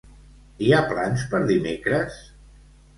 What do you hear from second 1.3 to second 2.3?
per dimecres?